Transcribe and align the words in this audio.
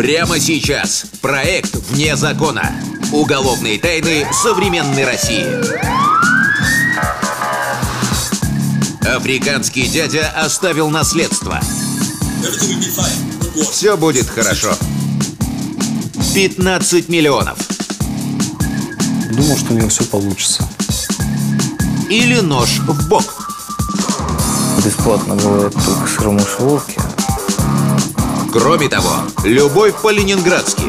Прямо 0.00 0.40
сейчас. 0.40 1.04
Проект 1.20 1.74
«Вне 1.90 2.16
закона». 2.16 2.72
Уголовные 3.12 3.78
тайны 3.78 4.26
современной 4.32 5.04
России. 5.04 5.44
Африканский 9.14 9.86
дядя 9.86 10.32
оставил 10.42 10.88
наследство. 10.88 11.60
Все 13.70 13.98
будет 13.98 14.26
хорошо. 14.30 14.74
15 16.34 17.10
миллионов. 17.10 17.58
Думал, 19.32 19.58
что 19.58 19.74
у 19.74 19.76
него 19.76 19.90
все 19.90 20.04
получится. 20.04 20.66
Или 22.08 22.40
нож 22.40 22.78
в 22.78 23.06
бок. 23.06 23.50
Бесплатно 24.82 25.34
бывает 25.34 25.74
только 25.74 26.08
сыром 26.08 26.36
мышеловки. 26.36 26.98
Кроме 28.52 28.88
того, 28.88 29.14
любовь 29.44 29.94
по-ленинградски. 30.02 30.82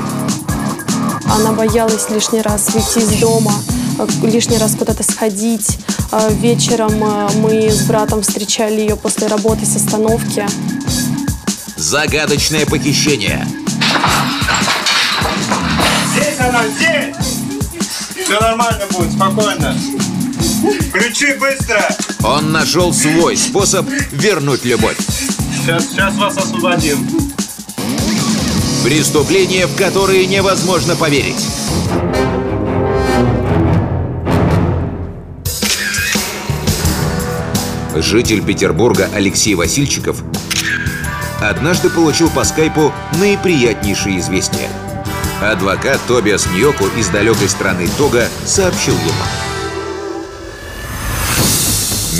Она 1.29 1.51
боялась 1.51 2.09
лишний 2.09 2.41
раз 2.41 2.73
выйти 2.73 2.99
из 3.05 3.19
дома, 3.19 3.53
э, 3.99 4.07
лишний 4.23 4.57
раз 4.57 4.75
куда-то 4.75 5.03
сходить. 5.03 5.77
Э, 6.11 6.33
Вечером 6.33 6.91
э, 7.03 7.29
мы 7.35 7.69
с 7.69 7.83
братом 7.83 8.23
встречали 8.23 8.81
ее 8.81 8.95
после 8.95 9.27
работы 9.27 9.65
с 9.67 9.75
остановки. 9.75 10.45
Загадочное 11.75 12.65
похищение. 12.65 13.47
Здесь 16.13 16.39
она, 16.39 16.63
здесь! 16.67 18.25
Все 18.25 18.39
нормально 18.39 18.85
будет, 18.91 19.11
спокойно. 19.13 19.77
Ключи 20.91 21.33
быстро! 21.33 21.87
Он 22.23 22.51
нашел 22.51 22.91
свой 22.91 23.37
способ 23.37 23.87
вернуть 24.11 24.65
любовь. 24.65 24.97
Сейчас, 25.55 25.85
сейчас 25.89 26.15
вас 26.15 26.37
освободим. 26.37 27.31
Преступления, 28.83 29.67
в 29.67 29.75
которые 29.75 30.25
невозможно 30.25 30.95
поверить. 30.95 31.45
Житель 37.95 38.41
Петербурга 38.43 39.07
Алексей 39.13 39.53
Васильчиков 39.53 40.23
однажды 41.39 41.89
получил 41.91 42.29
по 42.29 42.43
скайпу 42.43 42.91
наиприятнейшее 43.19 44.19
известие. 44.19 44.69
Адвокат 45.41 45.99
Тобиас 46.07 46.47
Ньоку 46.55 46.85
из 46.97 47.07
далекой 47.09 47.49
страны 47.49 47.87
Тога 47.97 48.27
сообщил 48.45 48.95
ему. 48.95 49.50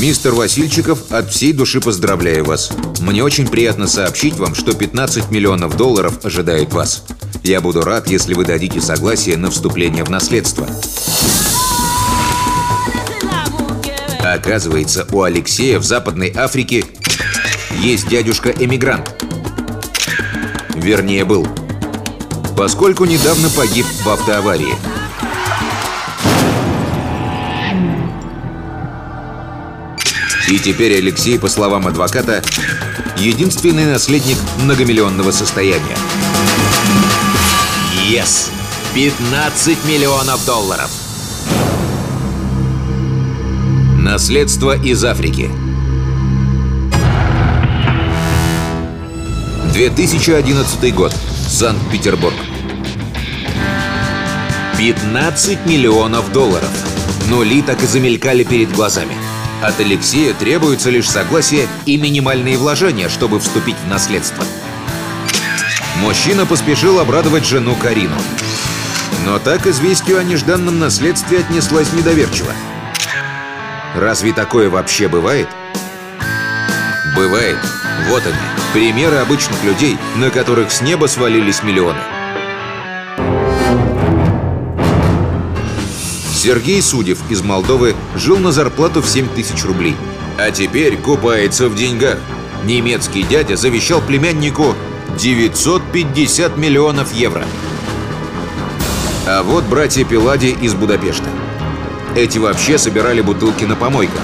Мистер 0.01 0.33
Васильчиков, 0.33 1.11
от 1.11 1.29
всей 1.29 1.53
души 1.53 1.79
поздравляю 1.79 2.43
вас. 2.43 2.71
Мне 3.01 3.23
очень 3.23 3.47
приятно 3.47 3.85
сообщить 3.85 4.33
вам, 4.33 4.55
что 4.55 4.73
15 4.73 5.29
миллионов 5.29 5.77
долларов 5.77 6.25
ожидают 6.25 6.73
вас. 6.73 7.03
Я 7.43 7.61
буду 7.61 7.83
рад, 7.83 8.09
если 8.09 8.33
вы 8.33 8.43
дадите 8.43 8.81
согласие 8.81 9.37
на 9.37 9.51
вступление 9.51 10.03
в 10.03 10.09
наследство. 10.09 10.67
Оказывается, 14.23 15.05
у 15.11 15.21
Алексея 15.21 15.77
в 15.77 15.83
Западной 15.83 16.33
Африке 16.35 16.83
есть 17.77 18.07
дядюшка-эмигрант. 18.07 19.13
Вернее, 20.73 21.25
был. 21.25 21.47
Поскольку 22.57 23.05
недавно 23.05 23.51
погиб 23.51 23.85
в 24.03 24.09
автоаварии. 24.09 24.73
И 30.51 30.59
теперь 30.59 30.97
Алексей, 30.97 31.39
по 31.39 31.47
словам 31.47 31.87
адвоката, 31.87 32.43
единственный 33.17 33.85
наследник 33.85 34.35
многомиллионного 34.61 35.31
состояния. 35.31 35.95
Yes! 38.09 38.49
15 38.93 39.85
миллионов 39.85 40.45
долларов! 40.45 40.91
Наследство 43.97 44.77
из 44.77 45.05
Африки. 45.05 45.49
2011 49.71 50.93
год. 50.93 51.15
Санкт-Петербург. 51.47 52.35
15 54.77 55.65
миллионов 55.65 56.29
долларов. 56.33 56.69
Нули 57.29 57.61
так 57.61 57.81
и 57.81 57.85
замелькали 57.85 58.43
перед 58.43 58.69
глазами. 58.73 59.30
От 59.61 59.79
Алексея 59.79 60.33
требуется 60.33 60.89
лишь 60.89 61.09
согласие 61.09 61.67
и 61.85 61.97
минимальные 61.97 62.57
вложения, 62.57 63.09
чтобы 63.09 63.39
вступить 63.39 63.77
в 63.77 63.87
наследство. 63.87 64.43
Мужчина 65.97 66.47
поспешил 66.47 66.99
обрадовать 66.99 67.45
жену 67.45 67.75
Карину. 67.75 68.15
Но 69.23 69.37
так 69.37 69.67
известию 69.67 70.17
о 70.17 70.23
нежданном 70.23 70.79
наследстве 70.79 71.39
отнеслась 71.39 71.93
недоверчиво. 71.93 72.51
Разве 73.95 74.33
такое 74.33 74.69
вообще 74.69 75.07
бывает? 75.07 75.47
Бывает. 77.15 77.57
Вот 78.09 78.23
они, 78.25 78.35
примеры 78.73 79.17
обычных 79.17 79.63
людей, 79.63 79.99
на 80.15 80.31
которых 80.31 80.71
с 80.71 80.81
неба 80.81 81.05
свалились 81.05 81.61
миллионы. 81.61 81.99
Сергей 86.41 86.81
Судев 86.81 87.19
из 87.29 87.43
Молдовы 87.43 87.95
жил 88.15 88.39
на 88.39 88.51
зарплату 88.51 89.03
в 89.03 89.07
7 89.07 89.27
тысяч 89.29 89.63
рублей. 89.63 89.95
А 90.39 90.49
теперь 90.49 90.97
купается 90.97 91.69
в 91.69 91.75
деньгах. 91.75 92.17
Немецкий 92.63 93.21
дядя 93.21 93.55
завещал 93.55 94.01
племяннику 94.01 94.73
950 95.19 96.57
миллионов 96.57 97.13
евро. 97.13 97.45
А 99.27 99.43
вот 99.43 99.65
братья 99.65 100.03
Пелади 100.03 100.47
из 100.47 100.73
Будапешта. 100.73 101.29
Эти 102.15 102.39
вообще 102.39 102.79
собирали 102.79 103.21
бутылки 103.21 103.65
на 103.65 103.75
помойках. 103.75 104.21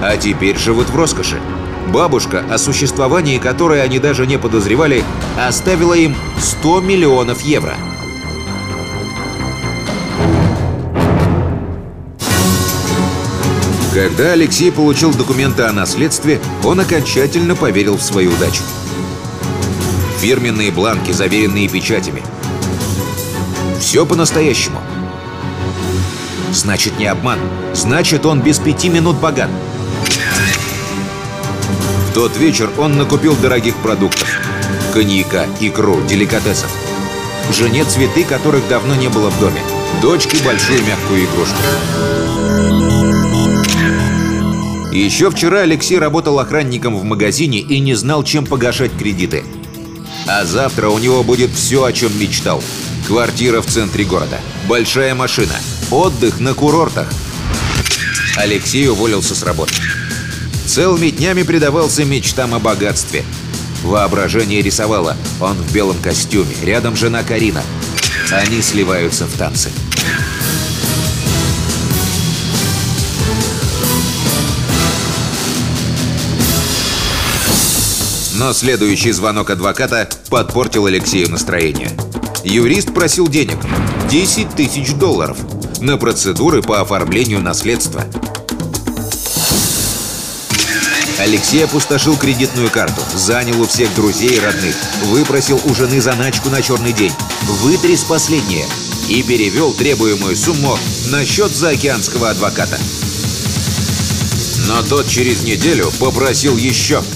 А 0.00 0.16
теперь 0.16 0.56
живут 0.56 0.90
в 0.90 0.96
роскоши. 0.96 1.40
Бабушка, 1.88 2.44
о 2.52 2.56
существовании 2.56 3.38
которой 3.38 3.82
они 3.82 3.98
даже 3.98 4.28
не 4.28 4.38
подозревали, 4.38 5.02
оставила 5.36 5.94
им 5.94 6.14
100 6.38 6.82
миллионов 6.82 7.40
евро. 7.40 7.74
Когда 13.94 14.32
Алексей 14.32 14.72
получил 14.72 15.12
документы 15.12 15.64
о 15.64 15.72
наследстве, 15.72 16.40
он 16.64 16.80
окончательно 16.80 17.54
поверил 17.54 17.98
в 17.98 18.02
свою 18.02 18.32
удачу. 18.32 18.62
Фирменные 20.18 20.70
бланки, 20.70 21.12
заверенные 21.12 21.68
печатями. 21.68 22.22
Все 23.78 24.06
по-настоящему. 24.06 24.80
Значит, 26.52 26.98
не 26.98 27.04
обман. 27.04 27.38
Значит, 27.74 28.24
он 28.24 28.40
без 28.40 28.58
пяти 28.58 28.88
минут 28.88 29.16
богат. 29.16 29.50
В 32.08 32.14
тот 32.14 32.34
вечер 32.38 32.70
он 32.78 32.96
накупил 32.96 33.36
дорогих 33.36 33.76
продуктов. 33.76 34.26
Коньяка, 34.94 35.44
икру, 35.60 36.00
деликатесов. 36.02 36.70
Жене 37.50 37.84
цветы, 37.84 38.24
которых 38.24 38.66
давно 38.68 38.94
не 38.94 39.08
было 39.08 39.28
в 39.28 39.38
доме. 39.38 39.60
Дочке 40.00 40.38
большую 40.44 40.82
мягкую 40.82 41.24
игрушку. 41.24 41.58
Еще 44.92 45.30
вчера 45.30 45.60
Алексей 45.60 45.98
работал 45.98 46.38
охранником 46.38 46.98
в 46.98 47.04
магазине 47.04 47.60
и 47.60 47.80
не 47.80 47.94
знал, 47.94 48.22
чем 48.24 48.44
погашать 48.44 48.92
кредиты. 48.92 49.42
А 50.26 50.44
завтра 50.44 50.90
у 50.90 50.98
него 50.98 51.24
будет 51.24 51.50
все, 51.50 51.84
о 51.84 51.92
чем 51.92 52.18
мечтал. 52.20 52.62
Квартира 53.06 53.62
в 53.62 53.66
центре 53.66 54.04
города, 54.04 54.38
большая 54.68 55.14
машина, 55.14 55.54
отдых 55.90 56.40
на 56.40 56.52
курортах. 56.52 57.08
Алексей 58.36 58.86
уволился 58.86 59.34
с 59.34 59.42
работы. 59.42 59.72
Целыми 60.66 61.08
днями 61.08 61.42
предавался 61.42 62.04
мечтам 62.04 62.54
о 62.54 62.58
богатстве. 62.58 63.24
Воображение 63.82 64.60
рисовало. 64.60 65.16
Он 65.40 65.54
в 65.54 65.72
белом 65.72 65.96
костюме, 66.02 66.54
рядом 66.62 66.96
жена 66.96 67.22
Карина. 67.22 67.62
Они 68.30 68.60
сливаются 68.60 69.26
в 69.26 69.36
танцы. 69.38 69.70
Но 78.34 78.54
следующий 78.54 79.12
звонок 79.12 79.50
адвоката 79.50 80.08
подпортил 80.30 80.86
Алексею 80.86 81.30
настроение. 81.30 81.90
Юрист 82.44 82.94
просил 82.94 83.28
денег– 83.28 83.58
10 84.10 84.54
тысяч 84.56 84.94
долларов– 84.94 85.36
на 85.80 85.98
процедуры 85.98 86.62
по 86.62 86.80
оформлению 86.80 87.40
наследства. 87.42 88.04
Алексей 91.18 91.64
опустошил 91.64 92.16
кредитную 92.16 92.70
карту, 92.70 93.00
занял 93.14 93.60
у 93.60 93.66
всех 93.66 93.94
друзей 93.94 94.36
и 94.36 94.40
родных, 94.40 94.74
выпросил 95.04 95.60
у 95.64 95.74
жены 95.74 96.00
заначку 96.00 96.48
на 96.48 96.62
черный 96.62 96.92
день, 96.92 97.12
вытряс 97.62 98.02
последнее 98.04 98.64
и 99.08 99.22
перевел 99.22 99.72
требуемую 99.72 100.36
сумму 100.36 100.78
на 101.10 101.24
счет 101.24 101.50
заокеанского 101.50 102.30
адвоката. 102.30 102.78
Но 104.68 104.82
тот 104.82 105.06
через 105.06 105.42
неделю 105.42 105.92
попросил 106.00 106.56
еще– 106.56 107.02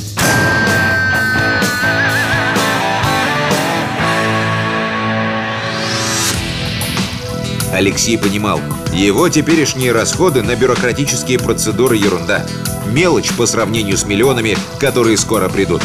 Алексей 7.76 8.16
понимал, 8.16 8.58
его 8.90 9.28
теперешние 9.28 9.92
расходы 9.92 10.42
на 10.42 10.56
бюрократические 10.56 11.38
процедуры 11.38 11.96
ерунда. 11.96 12.46
Мелочь 12.86 13.30
по 13.34 13.44
сравнению 13.44 13.98
с 13.98 14.06
миллионами, 14.06 14.56
которые 14.80 15.18
скоро 15.18 15.50
придут. 15.50 15.82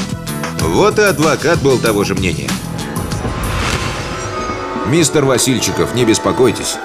Вот 0.61 0.99
и 0.99 1.01
адвокат 1.01 1.61
был 1.61 1.77
того 1.79 2.05
же 2.05 2.15
мнения. 2.15 2.49
Мистер 4.87 5.25
Васильчиков, 5.25 5.93
не 5.93 6.05
беспокойтесь. 6.05 6.77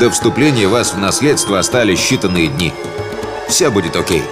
До 0.00 0.10
вступления 0.10 0.66
вас 0.66 0.94
в 0.94 0.98
наследство 0.98 1.58
остались 1.58 1.98
считанные 1.98 2.46
дни. 2.46 2.72
Все 3.50 3.68
будет 3.68 3.96
окей. 3.96 4.22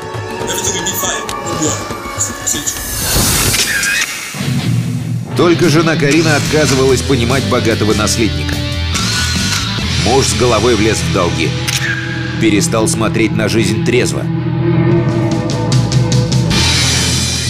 Только 5.37 5.69
жена 5.69 5.95
Карина 5.97 6.37
отказывалась 6.37 7.03
понимать 7.03 7.45
богатого 7.51 7.93
наследника. 7.93 8.62
Муж 10.05 10.27
с 10.27 10.35
головой 10.35 10.75
влез 10.75 10.99
в 10.99 11.13
долги. 11.13 11.49
Перестал 12.41 12.89
смотреть 12.89 13.37
на 13.37 13.49
жизнь 13.49 13.85
трезво. 13.85 14.23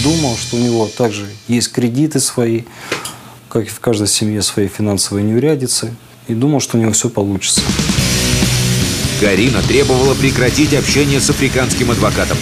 Думал, 0.03 0.37
что 0.37 0.57
у 0.57 0.59
него 0.59 0.87
также 0.87 1.27
есть 1.47 1.71
кредиты 1.71 2.19
свои, 2.19 2.61
как 3.49 3.65
и 3.65 3.69
в 3.69 3.79
каждой 3.79 4.07
семье 4.07 4.43
свои 4.43 4.67
финансовые 4.67 5.25
неурядицы. 5.25 5.95
И 6.27 6.35
думал, 6.35 6.59
что 6.59 6.77
у 6.77 6.81
него 6.81 6.91
все 6.91 7.09
получится. 7.09 7.61
Карина 9.19 9.61
требовала 9.63 10.13
прекратить 10.13 10.73
общение 10.75 11.19
с 11.19 11.29
африканским 11.29 11.89
адвокатом. 11.89 12.37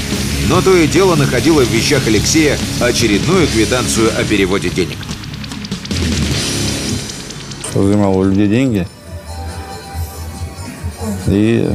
Но 0.50 0.62
то 0.62 0.76
и 0.76 0.88
дело 0.88 1.16
находила 1.16 1.64
в 1.64 1.72
вещах 1.72 2.06
Алексея 2.08 2.58
очередную 2.82 3.48
квитанцию 3.48 4.12
о 4.20 4.24
переводе 4.26 4.70
денег. 4.70 4.98
Взимал 7.74 8.18
у 8.18 8.24
людей 8.26 8.48
деньги 8.48 8.88
и 11.28 11.70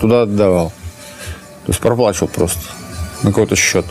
туда 0.00 0.22
отдавал. 0.22 0.72
То 1.66 1.72
есть 1.72 1.80
проплачивал 1.80 2.28
просто 2.28 2.60
на 3.22 3.30
какой-то 3.30 3.56
счет. 3.56 3.86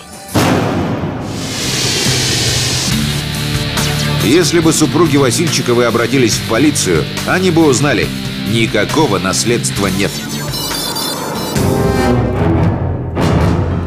Если 4.23 4.59
бы 4.59 4.71
супруги 4.71 5.17
Васильчиковы 5.17 5.83
обратились 5.83 6.35
в 6.35 6.49
полицию, 6.49 7.03
они 7.27 7.51
бы 7.51 7.65
узнали, 7.65 8.07
никакого 8.53 9.19
наследства 9.19 9.87
нет. 9.87 10.11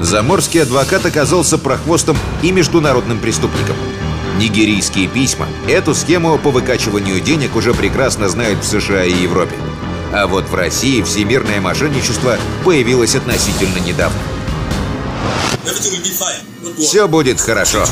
Заморский 0.01 0.63
адвокат 0.63 1.07
оказался 1.07 1.59
прохвостом 1.59 2.17
и 2.43 2.53
международным 2.53 3.19
преступником. 3.19 3.77
Нигерийские 4.39 5.09
письма 5.09 5.49
эту 5.67 5.95
схему 5.95 6.39
по 6.39 6.51
выкачиванию 6.51 7.21
денег 7.21 7.57
уже 7.57 7.73
прекрасно 7.73 8.29
знают 8.29 8.63
в 8.63 8.67
США 8.67 9.05
и 9.05 9.13
Европе. 9.13 9.57
А 10.13 10.27
вот 10.27 10.49
в 10.49 10.55
России 10.55 11.03
всемирное 11.03 11.61
мошенничество 11.61 12.39
появилось 12.65 13.15
относительно 13.15 13.79
недавно. 13.79 14.19
Все 16.79 17.09
будет 17.09 17.41
хорошо. 17.41 17.85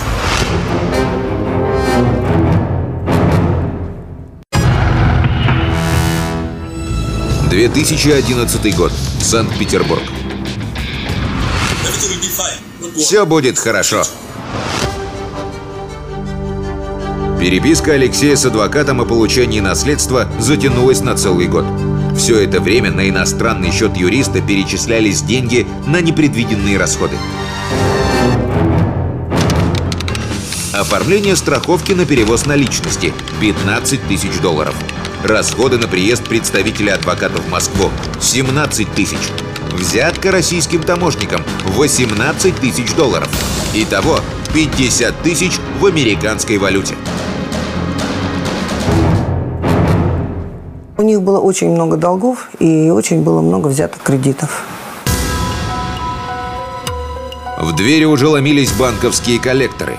«2011 7.50 8.75
год. 8.75 8.93
Санкт-Петербург. 9.20 10.02
Все 12.96 13.25
будет 13.26 13.58
хорошо. 13.58 14.05
Переписка 17.38 17.93
Алексея 17.93 18.37
с 18.37 18.44
адвокатом 18.46 19.02
о 19.02 19.05
получении 19.05 19.60
наследства 19.60 20.28
затянулась 20.38 21.00
на 21.00 21.14
целый 21.14 21.46
год. 21.46 21.67
Все 22.16 22.38
это 22.38 22.61
время 22.61 22.90
на 22.90 23.08
иностранный 23.08 23.72
счет 23.72 23.96
юриста 23.96 24.40
перечислялись 24.40 25.22
деньги 25.22 25.66
на 25.87 26.00
непредвиденные 26.00 26.78
расходы. 26.78 27.16
Оформление 30.72 31.37
страховки 31.37 31.93
на 31.93 32.05
перевоз 32.05 32.46
наличности– 32.46 33.12
15 33.40 34.08
тысяч 34.08 34.38
долларов. 34.40 34.75
Расходы 35.22 35.78
на 35.78 35.87
приезд 35.87 36.25
представителя 36.25 36.94
адвоката 36.94 37.38
в 37.40 37.49
Москву– 37.49 37.90
17 38.20 38.93
тысяч. 38.93 39.31
Взятка 39.72 40.31
российским 40.32 40.82
таможникам– 40.82 41.43
18 41.64 42.56
тысяч 42.56 42.93
долларов. 42.94 43.28
Итого 43.75 44.20
50 44.52 45.22
тысяч 45.22 45.52
в 45.81 45.87
американской 45.87 46.58
валюте. 46.58 46.94
У 50.96 51.02
них 51.02 51.23
было 51.23 51.41
очень 51.41 51.70
много 51.70 51.96
долгов 51.96 52.50
и 52.61 52.91
очень 52.91 53.23
было 53.23 53.41
много 53.41 53.67
взятых 53.67 54.00
кредитов. 54.02 54.64
В 57.58 57.75
двери 57.75 58.05
уже 58.05 58.29
ломились 58.29 58.70
банковские 58.73 59.41
коллекторы. 59.41 59.99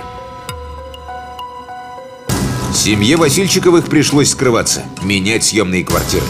Семье 2.74 3.18
Васильчиковых 3.18 3.86
пришлось 3.88 4.30
скрываться, 4.30 4.84
менять 5.02 5.44
съемные 5.44 5.84
квартиры. 5.84 6.26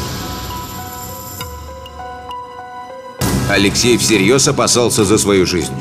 Алексей 3.49 3.97
всерьез 3.97 4.47
опасался 4.47 5.05
за 5.05 5.19
свою 5.19 5.45
жизнь. 5.45 5.73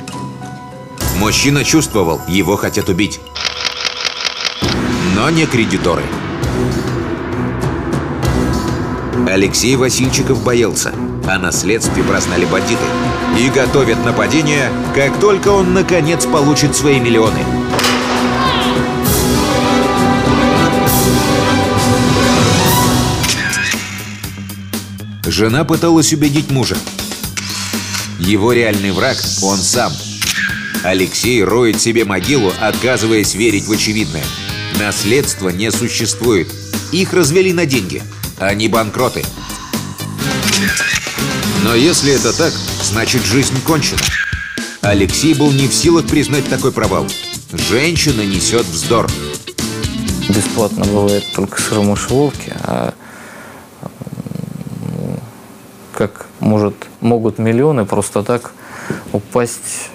Мужчина 1.19 1.65
чувствовал, 1.65 2.21
его 2.29 2.57
хотят 2.57 2.89
убить. 2.91 3.21
Но 5.15 5.31
не 5.31 5.47
кредиторы. 5.47 6.03
Алексей 9.27 9.77
Васильчиков 9.77 10.43
боялся. 10.43 10.93
О 11.27 11.39
наследстве 11.39 12.03
прознали 12.03 12.45
бандиты. 12.45 12.85
И 13.39 13.49
готовят 13.49 14.05
нападение, 14.05 14.71
как 14.95 15.19
только 15.19 15.49
он 15.49 15.73
наконец 15.73 16.27
получит 16.27 16.77
свои 16.77 17.01
миллионы. 17.01 17.39
Жена 25.25 25.65
пыталась 25.65 26.13
убедить 26.13 26.51
мужа. 26.51 26.77
Его 28.19 28.53
реальный 28.53 28.93
враг– 28.93 29.17
он 29.43 29.59
сам. 29.59 29.93
Алексей 30.85 31.43
роет 31.43 31.81
себе 31.81 32.05
могилу, 32.05 32.53
отказываясь 32.61 33.35
верить 33.35 33.65
в 33.65 33.73
очевидное. 33.73 34.25
Наследства 34.79 35.49
не 35.49 35.73
существует. 35.73 36.49
Их 36.93 37.13
развели 37.13 37.53
на 37.53 37.65
деньги. 37.65 38.03
Они 38.39 38.69
банкроты. 38.69 39.25
Но 41.63 41.75
если 41.75 42.13
это 42.13 42.37
так, 42.37 42.53
значит 42.83 43.25
жизнь 43.25 43.55
кончена. 43.65 44.01
Алексей 44.83 45.35
был 45.35 45.51
не 45.51 45.67
в 45.67 45.75
силах 45.75 46.07
признать 46.07 46.49
такой 46.49 46.73
провал. 46.73 47.07
Женщина 47.53 48.23
несет 48.23 48.67
вздор. 48.67 49.09
Бесплатно 50.29 50.85
бывает 50.85 51.25
только 51.35 51.61
сыр 51.61 51.79
в 51.79 51.85
мышеловке, 51.85 52.57
а 52.63 52.93
как 55.93 56.27
может, 56.41 56.75
могут 57.01 57.39
миллионы 57.39 57.85
просто 57.85 58.23
так 58.23 58.53
упасть. 59.13 59.91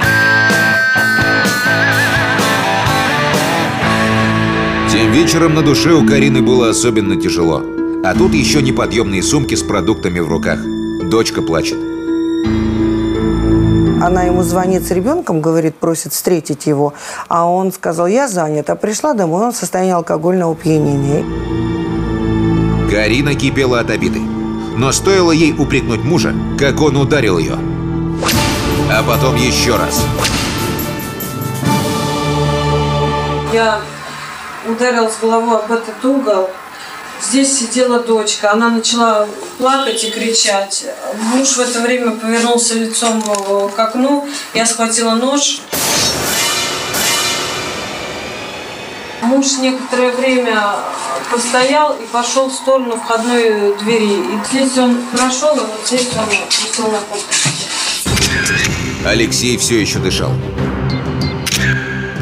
Тем 4.91 5.11
вечером 5.11 5.55
на 5.55 5.61
душе 5.61 5.91
у 5.93 6.07
Карины 6.07 6.41
было 6.41 6.69
особенно 6.69 7.19
тяжело. 7.19 7.78
А 8.01 8.15
тут 8.15 8.33
еще 8.33 8.61
неподъемные 8.61 9.21
сумки 9.21 9.55
с 9.55 9.61
продуктами 9.61 10.19
в 10.19 10.29
руках. 10.29 10.59
Дочка 11.09 11.41
плачет. 11.41 11.77
Она 14.01 14.23
ему 14.23 14.41
звонит 14.41 14.87
с 14.87 14.91
ребенком, 14.91 15.41
говорит, 15.41 15.75
просит 15.75 16.13
встретить 16.13 16.65
его. 16.65 16.93
А 17.27 17.45
он 17.45 17.73
сказал, 17.73 18.07
я 18.07 18.29
занят. 18.29 18.69
А 18.69 18.77
пришла 18.77 19.13
домой, 19.13 19.47
он 19.47 19.51
в 19.51 19.57
состоянии 19.57 19.91
алкогольного 19.91 20.53
опьянения. 20.53 21.25
Карина 22.89 23.35
кипела 23.35 23.81
от 23.81 23.89
обиды. 23.89 24.21
Но 24.77 24.93
стоило 24.93 25.33
ей 25.33 25.53
упрекнуть 25.53 26.01
мужа, 26.01 26.33
как 26.57 26.79
он 26.81 26.95
ударил 26.95 27.37
ее. 27.37 27.57
А 28.89 29.03
потом 29.03 29.35
еще 29.35 29.75
раз. 29.75 30.05
Я 33.53 33.81
ударилась 34.65 35.17
головой 35.21 35.57
об 35.57 35.69
этот 35.69 36.05
угол. 36.05 36.49
Здесь 37.21 37.59
сидела 37.59 37.99
дочка. 37.99 38.51
Она 38.51 38.69
начала 38.69 39.27
плакать 39.57 40.03
и 40.03 40.09
кричать. 40.09 40.85
Муж 41.33 41.49
в 41.49 41.59
это 41.59 41.81
время 41.81 42.11
повернулся 42.11 42.75
лицом 42.75 43.21
к 43.21 43.79
окну. 43.79 44.27
Я 44.53 44.65
схватила 44.65 45.15
нож. 45.15 45.61
Муж 49.21 49.57
некоторое 49.59 50.11
время 50.11 50.75
постоял 51.29 51.93
и 51.93 52.05
пошел 52.11 52.49
в 52.49 52.53
сторону 52.53 52.95
входной 52.97 53.75
двери. 53.77 54.13
И 54.13 54.39
здесь 54.49 54.77
он 54.77 54.97
прошел, 55.11 55.55
и 55.55 55.59
вот 55.59 55.81
здесь 55.85 56.09
он 56.17 56.25
висел 56.29 56.87
на 56.87 56.99
корточке. 56.99 57.49
Алексей 59.05 59.57
все 59.57 59.79
еще 59.79 59.99
дышал. 59.99 60.31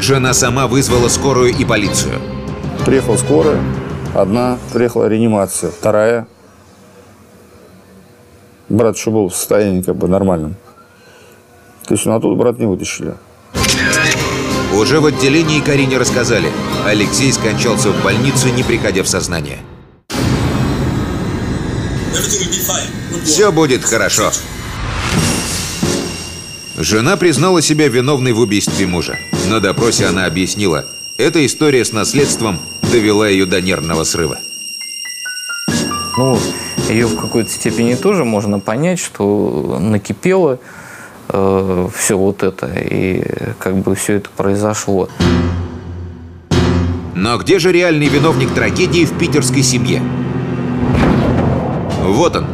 Жена 0.00 0.34
сама 0.34 0.66
вызвала 0.66 1.08
скорую 1.08 1.56
и 1.56 1.64
полицию. 1.64 2.20
Приехала 2.84 3.16
скорая, 3.16 3.60
одна, 4.20 4.58
приехала 4.72 5.06
реанимация, 5.08 5.70
вторая. 5.70 6.26
Брат 8.68 8.96
еще 8.96 9.10
был 9.10 9.28
в 9.28 9.34
состоянии 9.34 9.82
как 9.82 9.96
бы 9.96 10.08
нормальном. 10.08 10.56
То 11.86 11.94
есть, 11.94 12.04
ну, 12.04 12.14
а 12.14 12.20
тут 12.20 12.36
брат 12.36 12.58
не 12.58 12.66
вытащили. 12.66 13.14
Уже 14.74 15.00
в 15.00 15.06
отделении 15.06 15.60
Карине 15.60 15.96
рассказали. 15.96 16.50
Алексей 16.84 17.32
скончался 17.32 17.90
в 17.90 18.04
больнице, 18.04 18.50
не 18.50 18.62
приходя 18.62 19.02
в 19.02 19.08
сознание. 19.08 19.58
Все 23.24 23.50
будет 23.50 23.84
хорошо. 23.84 24.30
Жена 26.76 27.16
признала 27.16 27.62
себя 27.62 27.88
виновной 27.88 28.32
в 28.32 28.40
убийстве 28.40 28.86
мужа. 28.86 29.16
На 29.48 29.60
допросе 29.60 30.06
она 30.06 30.26
объяснила, 30.26 30.84
эта 31.18 31.44
история 31.44 31.84
с 31.84 31.92
наследством 31.92 32.60
довела 32.90 33.28
ее 33.28 33.46
до 33.46 33.60
нервного 33.60 34.04
срыва. 34.04 34.38
Ну, 36.16 36.38
ее 36.88 37.06
в 37.06 37.16
какой-то 37.16 37.50
степени 37.50 37.94
тоже 37.94 38.24
можно 38.24 38.58
понять, 38.58 38.98
что 38.98 39.78
накипело 39.80 40.58
э, 41.28 41.88
все 41.94 42.18
вот 42.18 42.42
это, 42.42 42.66
и 42.66 43.24
как 43.58 43.76
бы 43.76 43.94
все 43.94 44.14
это 44.14 44.28
произошло. 44.36 45.08
Но 47.14 47.36
где 47.38 47.58
же 47.58 47.72
реальный 47.72 48.06
виновник 48.08 48.52
трагедии 48.54 49.04
в 49.04 49.18
питерской 49.18 49.62
семье? 49.62 50.02
Вот 52.02 52.36
он, 52.36 52.46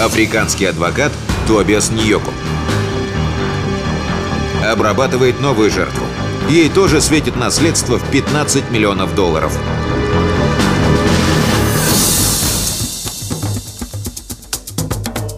африканский 0.00 0.66
адвокат 0.66 1.12
Тобиас 1.46 1.90
Ньоку. 1.90 2.30
Обрабатывает 4.64 5.40
новую 5.40 5.70
жертву. 5.70 6.04
Ей 6.48 6.68
тоже 6.70 7.00
светит 7.00 7.36
наследство 7.36 7.98
в 7.98 8.10
15 8.10 8.70
миллионов 8.70 9.14
долларов. 9.14 9.52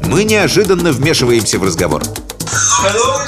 Мы 0.07 0.25
неожиданно 0.25 0.93
вмешиваемся 0.93 1.59
в 1.59 1.65
разговор. 1.65 2.03
Uh. 2.83 3.21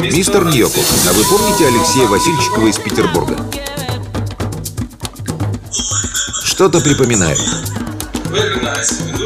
Мистер 0.00 0.44
Ньоку, 0.44 0.80
а 1.08 1.12
вы 1.12 1.24
помните 1.24 1.66
Алексея 1.66 2.06
Васильчикова 2.06 2.66
из 2.66 2.76
Петербурга? 2.76 3.36
Что-то 6.44 6.78
you 6.78 6.94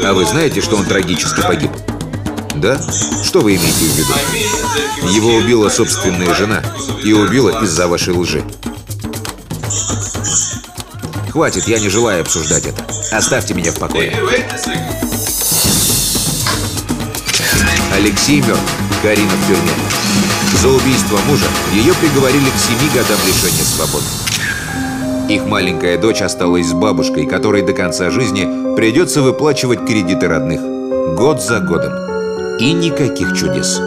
А 0.03 0.13
вы 0.13 0.25
знаете, 0.25 0.61
что 0.61 0.77
он 0.77 0.85
трагически 0.85 1.41
погиб? 1.41 1.71
Да? 2.61 2.79
Что 3.23 3.41
вы 3.41 3.55
имеете 3.55 3.85
в 3.85 3.97
виду? 3.97 4.13
Его 5.11 5.33
убила 5.33 5.67
собственная 5.69 6.35
жена. 6.35 6.61
И 7.03 7.11
убила 7.11 7.63
из-за 7.63 7.87
вашей 7.87 8.13
лжи. 8.13 8.43
Хватит, 11.31 11.67
я 11.67 11.79
не 11.79 11.89
желаю 11.89 12.21
обсуждать 12.21 12.67
это. 12.67 12.85
Оставьте 13.11 13.55
меня 13.55 13.71
в 13.71 13.79
покое. 13.79 14.15
Алексей 17.95 18.41
мертв, 18.41 18.61
Карина 19.01 19.31
в 19.31 19.47
тюрьме. 19.47 19.71
За 20.61 20.67
убийство 20.69 21.17
мужа 21.27 21.47
ее 21.73 21.95
приговорили 21.95 22.49
к 22.51 22.59
семи 22.59 22.89
годам 22.93 23.17
лишения 23.25 23.63
свободы. 23.63 24.05
Их 25.33 25.45
маленькая 25.45 25.97
дочь 25.97 26.21
осталась 26.21 26.67
с 26.67 26.73
бабушкой, 26.73 27.25
которой 27.25 27.63
до 27.63 27.73
конца 27.73 28.11
жизни 28.11 28.75
придется 28.75 29.23
выплачивать 29.23 29.83
кредиты 29.87 30.27
родных. 30.27 30.61
Год 31.15 31.41
за 31.41 31.59
годом. 31.59 32.10
И 32.61 32.73
никаких 32.73 33.35
чудес. 33.35 33.79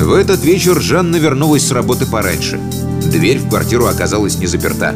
В 0.00 0.14
этот 0.14 0.42
вечер 0.42 0.80
Жанна 0.80 1.16
вернулась 1.16 1.66
с 1.66 1.70
работы 1.70 2.06
пораньше. 2.06 2.58
Дверь 3.02 3.36
в 3.36 3.50
квартиру 3.50 3.84
оказалась 3.84 4.38
не 4.38 4.46
заперта. 4.46 4.94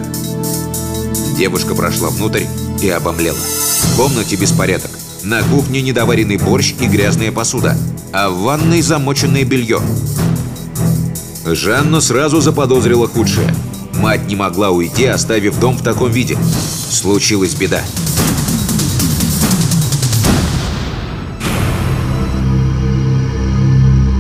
Девушка 1.37 1.75
прошла 1.75 2.09
внутрь 2.09 2.45
и 2.83 2.89
обомлела. 2.89 3.37
В 3.37 3.97
комнате 3.99 4.37
беспорядок. 4.37 4.91
На 5.23 5.43
кухне 5.43 5.83
недоваренный 5.83 6.39
борщ 6.39 6.73
и 6.81 6.87
грязная 6.87 7.31
посуда, 7.31 7.77
а 8.13 8.29
в 8.29 8.41
ванной 8.41 8.83
замоченное 8.83 9.45
белье. 9.45 9.81
Жанна 11.47 12.01
сразу 12.01 12.41
заподозрила 12.41 13.09
худшее. 13.09 13.53
Мать 13.95 14.27
не 14.27 14.37
могла 14.37 14.71
уйти, 14.71 15.07
оставив 15.07 15.59
дом 15.59 15.77
в 15.77 15.83
таком 15.83 16.11
виде. 16.11 16.37
Случилась 16.91 17.55
беда. 17.55 17.81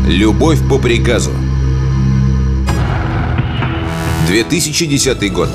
Любовь 0.07 0.59
по 0.69 0.79
приказу. 0.79 1.31
2010 4.27 5.33
год. 5.33 5.49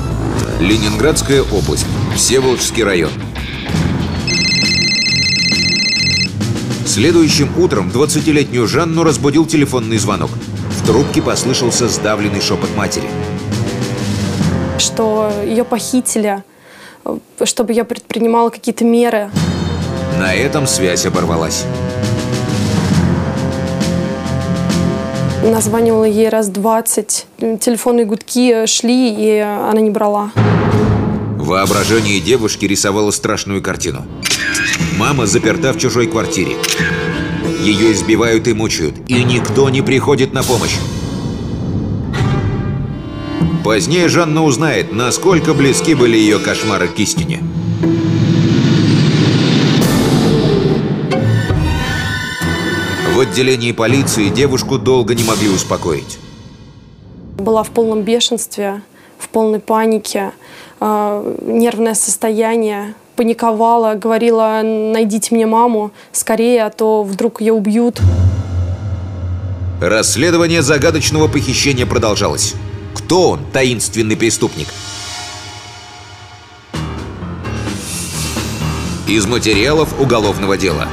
Ленинградская 0.60 1.42
область. 1.42 1.86
Всеволожский 2.16 2.82
район. 2.82 3.10
Следующим 6.98 7.56
утром 7.56 7.92
20-летнюю 7.94 8.66
Жанну 8.66 9.04
разбудил 9.04 9.46
телефонный 9.46 9.98
звонок. 9.98 10.30
В 10.70 10.84
трубке 10.84 11.22
послышался 11.22 11.86
сдавленный 11.86 12.40
шепот 12.40 12.74
матери. 12.76 13.04
Что 14.78 15.30
ее 15.44 15.62
похитили, 15.62 16.42
чтобы 17.44 17.72
я 17.72 17.84
предпринимала 17.84 18.50
какие-то 18.50 18.84
меры. 18.84 19.30
На 20.18 20.34
этом 20.34 20.66
связь 20.66 21.06
оборвалась. 21.06 21.64
Названивала 25.44 26.02
ей 26.02 26.28
раз 26.28 26.48
20. 26.48 27.26
Телефонные 27.60 28.06
гудки 28.06 28.66
шли, 28.66 29.14
и 29.14 29.38
она 29.38 29.80
не 29.80 29.90
брала. 29.90 30.32
Воображение 31.36 32.18
девушки 32.18 32.64
рисовало 32.64 33.12
страшную 33.12 33.62
картину. 33.62 34.04
Мама 34.98 35.26
заперта 35.26 35.72
в 35.72 35.78
чужой 35.78 36.06
квартире. 36.06 36.56
Ее 37.60 37.92
избивают 37.92 38.48
и 38.48 38.52
мучают, 38.52 38.94
и 39.08 39.24
никто 39.24 39.68
не 39.70 39.82
приходит 39.82 40.32
на 40.32 40.42
помощь. 40.42 40.76
Позднее 43.64 44.08
Жанна 44.08 44.44
узнает, 44.44 44.92
насколько 44.92 45.52
близки 45.52 45.94
были 45.94 46.16
ее 46.16 46.38
кошмары 46.38 46.88
к 46.88 46.98
истине. 46.98 47.42
В 53.14 53.20
отделении 53.20 53.72
полиции 53.72 54.28
девушку 54.28 54.78
долго 54.78 55.14
не 55.14 55.24
могли 55.24 55.48
успокоить. 55.48 56.18
Была 57.36 57.62
в 57.62 57.70
полном 57.70 58.02
бешенстве, 58.02 58.80
в 59.18 59.28
полной 59.28 59.58
панике, 59.58 60.30
э, 60.80 61.36
нервное 61.42 61.94
состояние. 61.94 62.94
Паниковала, 63.18 63.96
говорила, 63.96 64.60
найдите 64.62 65.34
мне 65.34 65.44
маму 65.44 65.90
скорее, 66.12 66.64
а 66.64 66.70
то 66.70 67.02
вдруг 67.02 67.40
ее 67.40 67.52
убьют. 67.52 68.00
Расследование 69.80 70.62
загадочного 70.62 71.26
похищения 71.26 71.84
продолжалось. 71.84 72.54
Кто 72.94 73.30
он, 73.30 73.40
таинственный 73.52 74.16
преступник? 74.16 74.68
Из 79.08 79.26
материалов 79.26 80.00
уголовного 80.00 80.56
дела. 80.56 80.86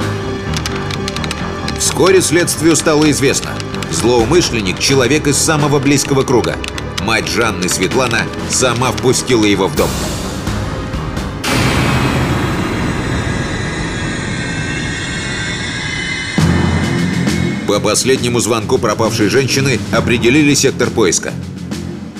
Вскоре 1.78 2.20
следствию 2.20 2.74
стало 2.74 3.08
известно. 3.12 3.50
Злоумышленник– 3.92 4.78
человек 4.80 5.28
из 5.28 5.36
самого 5.36 5.78
близкого 5.78 6.24
круга. 6.24 6.56
Мать 7.02 7.28
Жанны 7.28 7.68
Светлана 7.68 8.22
сама 8.50 8.90
впустила 8.90 9.44
его 9.44 9.68
в 9.68 9.76
дом. 9.76 9.90
По 17.66 17.80
последнему 17.80 18.38
звонку 18.38 18.78
пропавшей 18.78 19.28
женщины 19.28 19.80
определили 19.90 20.54
сектор 20.54 20.88
поиска. 20.88 21.32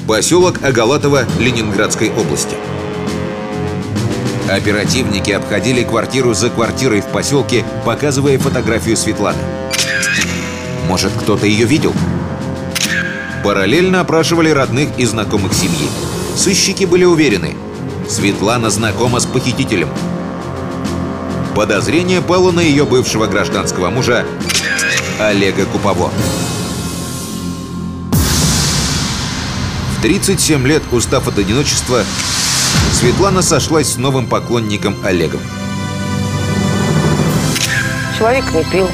Поселок 0.08 0.64
Агалатово 0.64 1.24
Ленинградской 1.38 2.10
области. 2.10 2.56
Оперативники 4.50 5.30
обходили 5.30 5.84
квартиру 5.84 6.34
за 6.34 6.50
квартирой 6.50 7.00
в 7.00 7.06
поселке, 7.06 7.64
показывая 7.84 8.38
фотографию 8.38 8.96
Светланы. 8.96 9.38
Может, 10.88 11.12
кто-то 11.12 11.46
ее 11.46 11.64
видел? 11.64 11.92
Параллельно 13.44 14.00
опрашивали 14.00 14.50
родных 14.50 14.88
и 14.98 15.04
знакомых 15.04 15.52
семьи. 15.52 15.88
Сыщики 16.36 16.84
были 16.84 17.04
уверены, 17.04 17.54
Светлана 18.08 18.68
знакома 18.70 19.20
с 19.20 19.26
похитителем. 19.26 19.88
Подозрение 21.54 22.20
пало 22.20 22.50
на 22.50 22.60
ее 22.60 22.84
бывшего 22.84 23.26
гражданского 23.26 23.90
мужа 23.90 24.26
Олега 25.18 25.64
Купово. 25.64 26.10
В 29.96 30.02
37 30.02 30.66
лет, 30.66 30.82
устав 30.92 31.26
от 31.26 31.38
одиночества, 31.38 32.04
Светлана 32.92 33.40
сошлась 33.40 33.88
с 33.88 33.96
новым 33.96 34.26
поклонником 34.26 34.94
Олегом. 35.04 35.40
Человек 38.18 38.44
не 38.52 38.64
пил. 38.64 38.88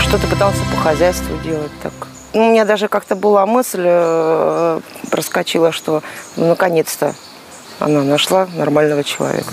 Что-то 0.00 0.26
пытался 0.26 0.60
по 0.70 0.76
хозяйству 0.76 1.36
делать 1.42 1.72
так. 1.82 1.92
У 2.34 2.38
меня 2.38 2.64
даже 2.64 2.88
как-то 2.88 3.14
была 3.14 3.46
мысль, 3.46 3.84
э, 3.84 4.80
проскочила, 5.10 5.72
что 5.72 6.02
ну, 6.36 6.48
наконец-то 6.48 7.14
она 7.78 8.02
нашла 8.02 8.46
нормального 8.54 9.02
человека. 9.02 9.52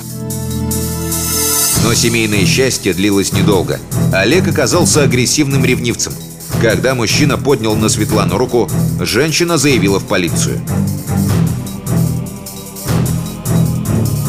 Но 1.84 1.94
семейное 1.94 2.46
счастье 2.46 2.94
длилось 2.94 3.34
недолго. 3.34 3.80
Олег 4.14 4.48
оказался 4.48 5.04
агрессивным 5.04 5.64
ревнивцем. 5.66 6.14
Когда 6.62 6.94
мужчина 6.94 7.38
поднял 7.38 7.76
на 7.76 7.90
Светлану 7.90 8.38
руку, 8.38 8.70
женщина 9.00 9.58
заявила 9.58 10.00
в 10.00 10.06
полицию. 10.06 10.60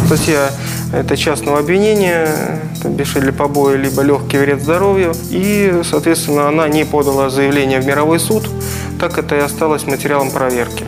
Статья 0.06 0.50
это 0.92 1.16
частного 1.16 1.60
обвинения, 1.60 2.60
это 2.78 2.88
бешили 2.88 3.30
побои, 3.30 3.76
либо 3.76 4.02
легкий 4.02 4.38
вред 4.38 4.62
здоровью. 4.62 5.14
И, 5.30 5.82
соответственно, 5.88 6.48
она 6.48 6.68
не 6.68 6.84
подала 6.84 7.30
заявление 7.30 7.80
в 7.80 7.86
мировой 7.86 8.18
суд, 8.18 8.48
так 8.98 9.18
это 9.18 9.36
и 9.36 9.40
осталось 9.40 9.84
материалом 9.84 10.30
проверки, 10.30 10.84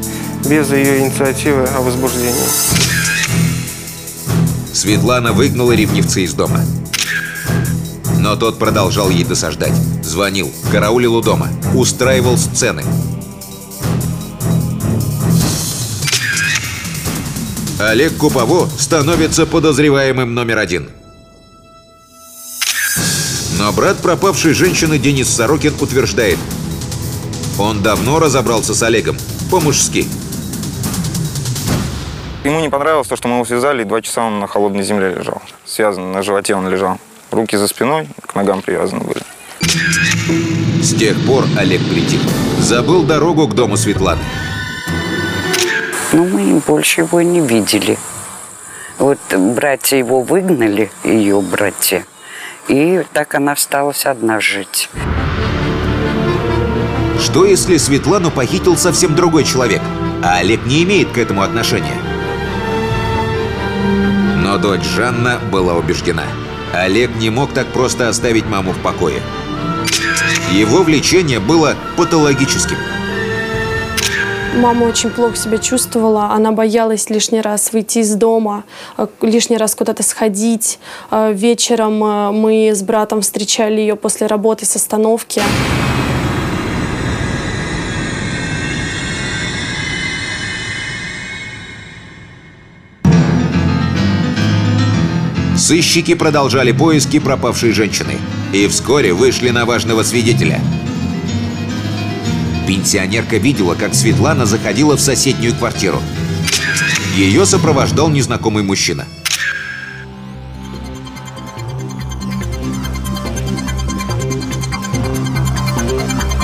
без 0.48 0.70
ее 0.72 1.00
инициативы 1.00 1.64
о 1.76 1.82
возбуждении. 1.82 3.01
Светлана 4.82 5.32
выгнала 5.32 5.70
ревнивца 5.70 6.18
из 6.18 6.34
дома. 6.34 6.58
Но 8.18 8.34
тот 8.34 8.58
продолжал 8.58 9.10
ей 9.10 9.22
досаждать. 9.22 9.76
Звонил, 10.02 10.50
караулил 10.72 11.14
у 11.14 11.22
дома, 11.22 11.50
устраивал 11.72 12.36
сцены. 12.36 12.82
Олег 17.78 18.16
Купово 18.16 18.68
становится 18.76 19.46
подозреваемым 19.46 20.34
номер 20.34 20.58
один. 20.58 20.88
Но 23.60 23.72
брат 23.72 23.98
пропавшей 23.98 24.52
женщины 24.52 24.98
Денис 24.98 25.28
Сорокин 25.28 25.74
утверждает, 25.78 26.40
он 27.56 27.84
давно 27.84 28.18
разобрался 28.18 28.74
с 28.74 28.82
Олегом, 28.82 29.16
по-мужски. 29.48 30.08
Ему 32.44 32.58
не 32.58 32.68
понравилось 32.68 33.06
то, 33.06 33.14
что 33.14 33.28
мы 33.28 33.36
его 33.36 33.44
связали, 33.44 33.82
и 33.82 33.84
два 33.84 34.02
часа 34.02 34.24
он 34.24 34.40
на 34.40 34.48
холодной 34.48 34.82
земле 34.82 35.14
лежал. 35.14 35.40
Связан, 35.64 36.10
на 36.10 36.22
животе 36.22 36.56
он 36.56 36.68
лежал. 36.68 36.98
Руки 37.30 37.56
за 37.56 37.68
спиной, 37.68 38.08
к 38.26 38.34
ногам 38.34 38.62
привязаны 38.62 39.04
были. 39.04 39.22
С 40.82 40.94
тех 40.94 41.24
пор 41.24 41.44
Олег 41.56 41.80
притих. 41.88 42.20
Забыл 42.58 43.04
дорогу 43.04 43.46
к 43.46 43.54
дому 43.54 43.76
Светланы. 43.76 44.22
Но 46.12 46.24
мы 46.24 46.60
больше 46.66 47.02
его 47.02 47.22
не 47.22 47.40
видели. 47.40 47.96
Вот 48.98 49.18
братья 49.34 49.96
его 49.96 50.20
выгнали, 50.20 50.90
ее 51.04 51.40
братья, 51.40 52.04
и 52.68 53.02
так 53.12 53.34
она 53.34 53.52
осталась 53.52 54.04
одна 54.04 54.40
жить. 54.40 54.90
Что 57.18 57.46
если 57.46 57.76
Светлану 57.78 58.30
похитил 58.30 58.76
совсем 58.76 59.14
другой 59.14 59.44
человек, 59.44 59.80
а 60.22 60.38
Олег 60.38 60.66
не 60.66 60.82
имеет 60.82 61.12
к 61.12 61.18
этому 61.18 61.42
отношения? 61.42 62.11
Но 64.36 64.58
дочь 64.58 64.84
Жанна 64.84 65.38
была 65.50 65.74
убеждена. 65.74 66.24
Олег 66.72 67.10
не 67.16 67.30
мог 67.30 67.52
так 67.52 67.66
просто 67.68 68.08
оставить 68.08 68.46
маму 68.46 68.72
в 68.72 68.78
покое. 68.78 69.20
Его 70.52 70.82
влечение 70.82 71.40
было 71.40 71.74
патологическим. 71.96 72.76
Мама 74.54 74.84
очень 74.84 75.08
плохо 75.08 75.34
себя 75.36 75.56
чувствовала. 75.56 76.26
Она 76.26 76.52
боялась 76.52 77.08
лишний 77.08 77.40
раз 77.40 77.72
выйти 77.72 78.00
из 78.00 78.14
дома, 78.14 78.64
э, 78.98 79.06
лишний 79.22 79.56
раз 79.56 79.74
куда-то 79.74 80.02
сходить. 80.02 80.78
Э, 81.10 81.32
Вечером 81.32 82.04
э, 82.04 82.30
мы 82.32 82.70
с 82.74 82.82
братом 82.82 83.22
встречали 83.22 83.80
ее 83.80 83.96
после 83.96 84.26
работы 84.26 84.66
с 84.66 84.76
остановки. 84.76 85.40
Сыщики 95.72 96.12
продолжали 96.12 96.70
поиски 96.70 97.18
пропавшей 97.18 97.72
женщины 97.72 98.18
и 98.52 98.68
вскоре 98.68 99.14
вышли 99.14 99.48
на 99.48 99.64
важного 99.64 100.02
свидетеля. 100.02 100.60
Пенсионерка 102.66 103.38
видела, 103.38 103.74
как 103.74 103.94
Светлана 103.94 104.44
заходила 104.44 104.98
в 104.98 105.00
соседнюю 105.00 105.54
квартиру. 105.54 106.02
Ее 107.16 107.46
сопровождал 107.46 108.10
незнакомый 108.10 108.62
мужчина. 108.62 109.06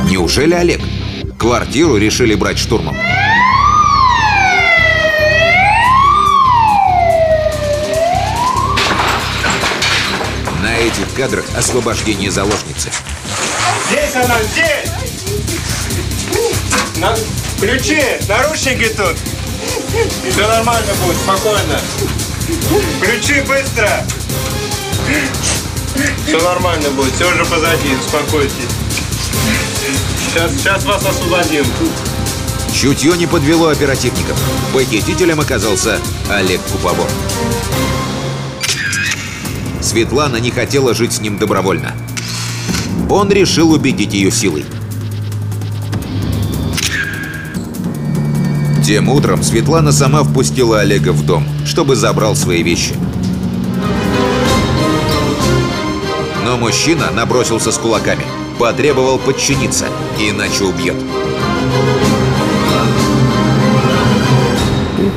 Неужели 0.09 0.55
Олег? 0.55 0.81
Квартиру 1.39 1.99
решили 1.99 2.35
брать 2.35 2.59
штурмом. 2.59 2.97
На 10.79 10.83
этих 10.83 11.13
кадрах 11.13 11.45
освобождение 11.57 12.31
заложницы. 12.31 12.93
Здесь 13.89 14.15
она, 14.15 14.37
здесь! 14.45 14.93
На... 16.99 17.17
Ключи, 17.59 18.01
наручники 18.29 18.89
тут. 18.91 19.17
Все 20.31 20.47
нормально 20.47 20.93
будет, 21.05 21.17
спокойно. 21.17 21.81
Ключи 23.03 23.41
быстро. 23.41 24.07
Все 26.25 26.41
нормально 26.41 26.91
будет, 26.91 27.13
все 27.13 27.29
уже 27.29 27.45
позади, 27.45 27.97
успокойтесь. 27.97 28.53
Сейчас, 30.29 30.53
сейчас 30.53 30.85
вас 30.85 31.05
освободим. 31.05 31.67
Чутье 32.73 33.17
не 33.17 33.27
подвело 33.27 33.67
оперативников. 33.67 34.39
Похитителем 34.73 35.41
оказался 35.41 35.99
Олег 36.31 36.61
Куповор. 36.71 37.11
Светлана 39.89 40.37
не 40.37 40.51
хотела 40.51 40.93
жить 40.93 41.15
с 41.15 41.21
ним 41.23 41.39
добровольно. 41.39 41.95
Он 43.09 43.31
решил 43.31 43.73
убедить 43.73 44.13
ее 44.13 44.31
силой. 44.31 44.67
Тем 48.85 49.09
утром 49.09 49.43
Светлана 49.43 49.91
сама 49.91 50.25
впустила 50.25 50.81
Олега 50.81 51.13
в 51.13 51.25
дом, 51.25 51.43
чтобы 51.65 51.97
забрал 51.97 52.37
свои 52.37 52.63
вещи. 52.63 52.97
Но 56.45 56.59
мужчина 56.59 57.11
набросился 57.11 57.73
с 57.73 57.79
кулаками, 57.79 58.27
потребовал 58.59 59.19
подчиниться, 59.19 59.87
иначе 60.21 60.65
убьет. 60.65 60.97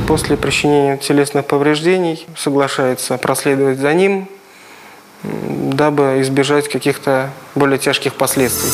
После 0.08 0.38
причинения 0.38 0.96
телесных 0.96 1.44
повреждений 1.44 2.26
соглашается 2.38 3.18
проследовать 3.18 3.78
за 3.78 3.92
ним, 3.92 4.28
дабы 5.24 6.20
избежать 6.20 6.68
каких-то 6.68 7.30
более 7.54 7.78
тяжких 7.78 8.14
последствий. 8.14 8.70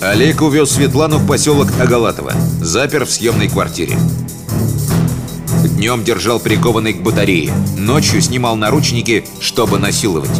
Олег 0.00 0.42
увез 0.42 0.72
Светлану 0.72 1.18
в 1.18 1.26
поселок 1.28 1.68
Агалатово, 1.80 2.32
запер 2.60 3.04
в 3.04 3.10
съемной 3.10 3.48
квартире. 3.48 3.96
Днем 5.76 6.02
держал 6.02 6.40
прикованный 6.40 6.92
к 6.92 7.02
батарее, 7.02 7.52
ночью 7.78 8.20
снимал 8.20 8.56
наручники, 8.56 9.24
чтобы 9.40 9.78
насиловать. 9.78 10.30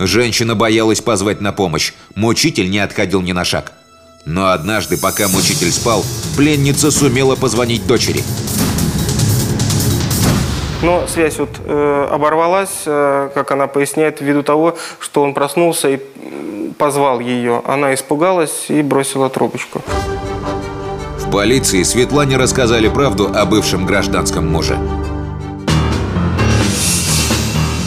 Женщина 0.00 0.54
боялась 0.54 1.00
позвать 1.00 1.40
на 1.40 1.52
помощь, 1.52 1.92
мучитель 2.14 2.70
не 2.70 2.78
отходил 2.78 3.20
ни 3.20 3.32
на 3.32 3.44
шаг. 3.44 3.72
Но 4.28 4.50
однажды, 4.50 4.98
пока 4.98 5.26
мучитель 5.26 5.72
спал, 5.72 6.04
пленница 6.36 6.90
сумела 6.90 7.34
позвонить 7.34 7.86
дочери. 7.86 8.22
Но 10.82 11.06
связь 11.08 11.38
вот 11.38 11.48
э, 11.64 12.08
оборвалась, 12.12 12.82
э, 12.84 13.30
как 13.32 13.50
она 13.52 13.68
поясняет, 13.68 14.20
ввиду 14.20 14.42
того, 14.42 14.76
что 15.00 15.22
он 15.22 15.32
проснулся 15.32 15.88
и 15.88 15.98
позвал 16.76 17.20
ее. 17.20 17.62
Она 17.64 17.94
испугалась 17.94 18.66
и 18.68 18.82
бросила 18.82 19.30
трубочку. 19.30 19.80
В 21.16 21.30
полиции 21.30 21.82
Светлане 21.82 22.36
рассказали 22.36 22.88
правду 22.88 23.32
о 23.34 23.46
бывшем 23.46 23.86
гражданском 23.86 24.46
муже. 24.46 24.78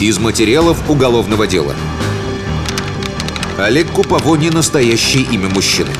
Из 0.00 0.18
материалов 0.18 0.90
уголовного 0.90 1.46
дела. 1.46 1.74
Олег 3.58 3.92
Купово 3.92 4.34
не 4.34 4.50
настоящее 4.50 5.22
имя 5.22 5.48
мужчины. 5.48 5.92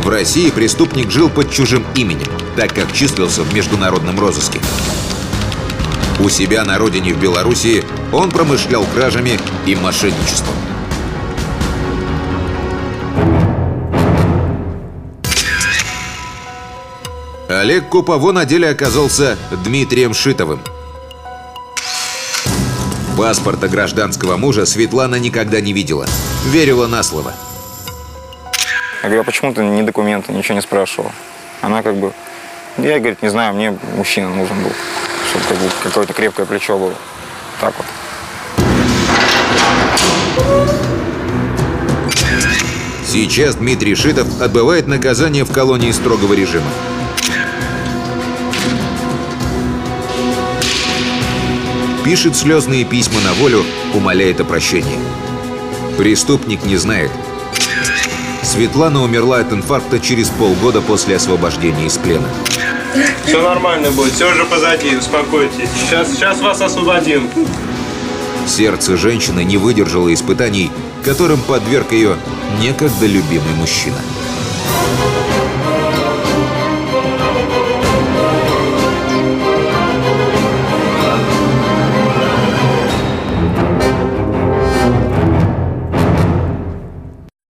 В 0.00 0.08
России 0.08 0.50
преступник 0.50 1.10
жил 1.10 1.28
под 1.28 1.50
чужим 1.50 1.84
именем, 1.94 2.28
так 2.56 2.74
как 2.74 2.92
числился 2.92 3.42
в 3.42 3.52
международном 3.52 4.18
розыске. 4.18 4.60
У 6.20 6.28
себя 6.28 6.64
на 6.64 6.78
родине 6.78 7.12
в 7.12 7.20
Белоруссии 7.20 7.84
он 8.12 8.30
промышлял 8.30 8.84
кражами 8.94 9.38
и 9.66 9.76
мошенничеством. 9.76 10.54
Олег 17.48 17.88
Купово 17.88 18.32
на 18.32 18.44
деле 18.44 18.68
оказался 18.68 19.36
Дмитрием 19.64 20.14
Шитовым. 20.14 20.60
Паспорта 23.16 23.68
гражданского 23.68 24.36
мужа 24.36 24.64
Светлана 24.64 25.16
никогда 25.16 25.60
не 25.60 25.72
видела. 25.72 26.06
Верила 26.46 26.86
на 26.86 27.02
слово. 27.02 27.34
Я 29.02 29.08
говорю, 29.10 29.20
а 29.20 29.24
почему 29.24 29.54
ты 29.54 29.62
ни 29.62 29.82
документы, 29.82 30.32
ничего 30.32 30.56
не 30.56 30.60
спрашивал? 30.60 31.12
Она 31.60 31.82
как 31.82 31.96
бы, 31.96 32.12
я, 32.78 32.98
говорит, 32.98 33.22
не 33.22 33.28
знаю, 33.28 33.54
мне 33.54 33.76
мужчина 33.96 34.28
нужен 34.28 34.60
был, 34.62 34.72
чтобы 35.30 35.44
как 35.48 35.56
бы 35.58 35.70
какое-то 35.84 36.12
крепкое 36.12 36.46
плечо 36.46 36.76
было. 36.76 36.94
Так 37.60 37.74
вот. 37.76 37.86
Сейчас 43.06 43.54
Дмитрий 43.54 43.94
Шитов 43.94 44.40
отбывает 44.40 44.88
наказание 44.88 45.44
в 45.44 45.52
колонии 45.52 45.92
строгого 45.92 46.34
режима. 46.34 46.70
Пишет 52.04 52.36
слезные 52.36 52.84
письма 52.84 53.20
на 53.20 53.32
волю, 53.34 53.64
умоляет 53.94 54.40
о 54.40 54.44
прощении. 54.44 54.98
Преступник 55.96 56.64
не 56.64 56.76
знает. 56.76 57.10
Светлана 58.48 59.02
умерла 59.02 59.40
от 59.40 59.52
инфаркта 59.52 60.00
через 60.00 60.30
полгода 60.30 60.80
после 60.80 61.16
освобождения 61.16 61.84
из 61.84 61.98
плена. 61.98 62.26
Все 63.26 63.42
нормально 63.42 63.90
будет, 63.90 64.14
все 64.14 64.32
уже 64.32 64.46
позади, 64.46 64.96
успокойтесь. 64.96 65.68
Сейчас, 65.78 66.14
сейчас 66.14 66.40
вас 66.40 66.58
освободим. 66.62 67.28
Сердце 68.46 68.96
женщины 68.96 69.44
не 69.44 69.58
выдержало 69.58 70.12
испытаний, 70.14 70.70
которым 71.04 71.42
подверг 71.42 71.92
ее 71.92 72.16
некогда 72.58 73.04
любимый 73.04 73.52
мужчина. 73.58 73.98